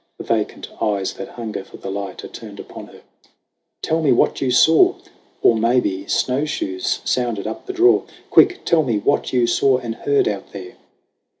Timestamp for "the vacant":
0.17-0.67